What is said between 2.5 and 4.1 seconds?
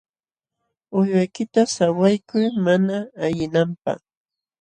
mana ayqinanpaq.